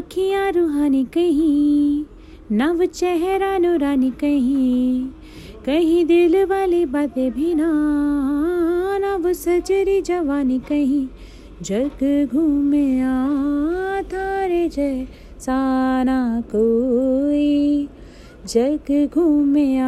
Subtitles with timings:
[0.00, 1.60] ना
[2.52, 5.08] नव चेहरा नूरानी कहीं
[5.66, 7.72] कहीं दिल वाली बातें भी ना
[8.98, 11.08] ना वो सजरी जवानी कहीं,
[11.62, 13.02] जग घूमे
[14.02, 15.06] थारे जय
[15.40, 17.88] साना कोई,
[18.46, 19.78] जग घूमे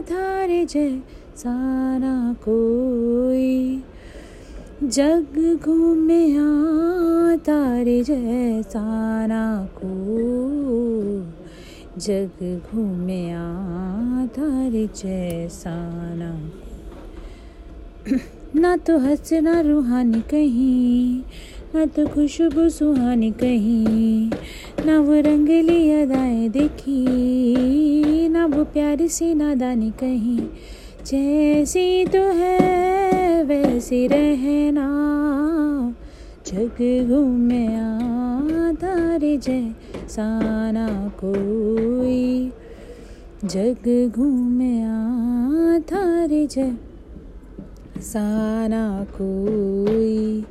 [0.00, 1.00] थारे जय
[1.36, 3.82] साना कोई,
[4.84, 7.11] जग घूमे आ
[7.82, 9.88] तारे जैसा ना को
[12.00, 15.74] जग घूमे आ तारे जैसा
[16.14, 16.38] ना
[18.56, 21.22] ना तो हंसना रूहानी कहीं,
[21.74, 24.30] ना तो खुशबू सुहानी कहीं।
[24.86, 30.40] ना वो रंगली अदाएँ देखी, ना वो प्यारी सी नादानी कहीं।
[31.06, 34.88] जैसी तो है, वैसी रहना।
[36.46, 37.68] जग घूमे
[38.74, 39.40] तारे
[40.08, 42.52] साना कोई।
[43.44, 44.84] जग घूमे
[45.80, 46.76] तारे जय
[47.98, 50.44] साना कोई।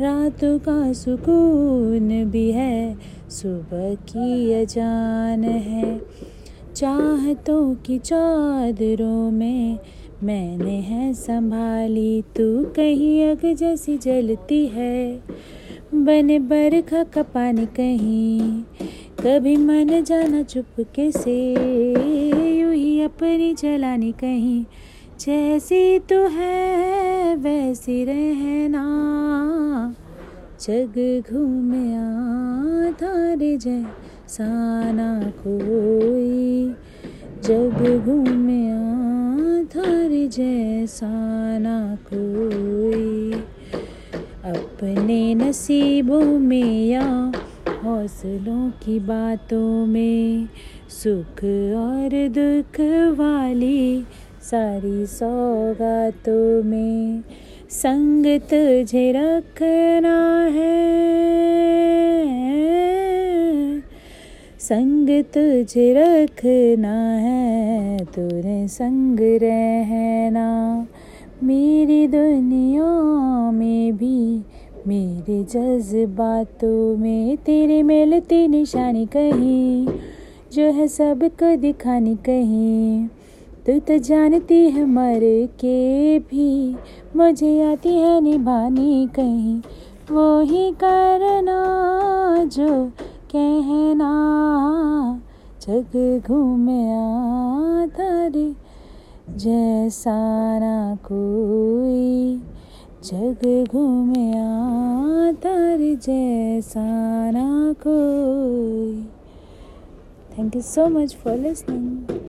[0.00, 2.96] रातों का सुकून भी है,
[3.30, 6.00] सुबह की अजान है।
[6.76, 9.78] चाहतों की चादरों में
[10.22, 15.22] मैंने है संभाली, तू कहीं अग जैसी जलती है।
[15.94, 18.62] बने बरखा का पानी कहीं,
[19.20, 21.54] कभी मन जाना चुपके से।
[23.04, 24.64] अपनी जलानी कहीं।
[25.20, 28.84] जैसी तो है, वैसी रहना।
[30.60, 31.94] जग घूमे
[32.92, 33.86] थारे जय
[34.28, 36.74] साना कोई।
[37.44, 38.84] जग घूमे आ
[39.62, 41.10] थारे जैसा
[41.58, 43.32] ना कोई।
[44.44, 47.32] अपने नसीबों में या
[47.84, 50.48] हौसलों की बातों में
[50.88, 51.44] सुख
[51.76, 52.80] और दुख
[53.18, 54.04] वाली
[54.42, 57.22] सारी सौगातों में
[57.70, 60.84] संग तुझे रखना है।
[64.60, 70.86] संग तुझे रखना है, तूने संग रहना।
[71.42, 72.84] मेरी दुनिया
[74.88, 79.86] मेरे जज्बातों में तेरे मिलती निशानी कहीं,
[80.52, 83.08] जो है सबको दिखानी कहीं।
[83.66, 85.20] तू तो जानती है मर
[85.60, 86.76] के भी,
[87.16, 89.60] मुझे आती है निभानी कहीं।
[90.10, 91.58] वो ही करना
[92.44, 92.86] जो
[93.36, 94.10] कहना,
[95.62, 96.84] जग घूमे
[97.86, 98.52] तारे
[99.30, 100.12] जैसा
[100.58, 102.40] ना कोई
[103.04, 104.30] जग घूमे
[105.42, 106.80] तारे जैसा
[107.30, 108.92] ना कोई।
[110.38, 112.20] Thank you so much for listening